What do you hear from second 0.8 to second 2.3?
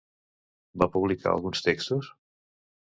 Va publicar alguns textos?